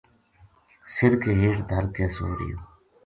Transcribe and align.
سِر 0.93 1.11
کے 1.23 1.31
ہیٹھ 1.41 1.61
دھر 1.69 1.83
کے 1.95 2.05
سو 2.15 2.27
رہیو 2.37 2.57